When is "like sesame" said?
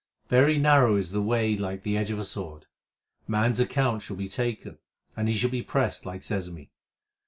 6.07-6.71